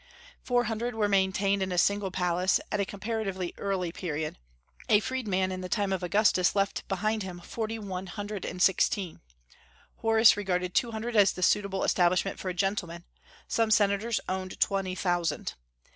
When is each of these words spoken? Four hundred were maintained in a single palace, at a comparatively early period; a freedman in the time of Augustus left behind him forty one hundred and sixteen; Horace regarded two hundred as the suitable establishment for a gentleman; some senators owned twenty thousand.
Four 0.41 0.63
hundred 0.63 0.95
were 0.95 1.07
maintained 1.07 1.61
in 1.61 1.71
a 1.71 1.77
single 1.77 2.09
palace, 2.09 2.59
at 2.71 2.79
a 2.79 2.85
comparatively 2.85 3.53
early 3.59 3.91
period; 3.91 4.39
a 4.89 4.99
freedman 4.99 5.51
in 5.51 5.61
the 5.61 5.69
time 5.69 5.93
of 5.93 6.01
Augustus 6.01 6.55
left 6.55 6.87
behind 6.87 7.21
him 7.21 7.39
forty 7.39 7.77
one 7.77 8.07
hundred 8.07 8.43
and 8.43 8.63
sixteen; 8.63 9.21
Horace 9.97 10.35
regarded 10.35 10.73
two 10.73 10.89
hundred 10.91 11.15
as 11.15 11.33
the 11.33 11.43
suitable 11.43 11.83
establishment 11.83 12.39
for 12.39 12.49
a 12.49 12.53
gentleman; 12.55 13.05
some 13.47 13.69
senators 13.69 14.19
owned 14.27 14.59
twenty 14.59 14.95
thousand. 14.95 15.53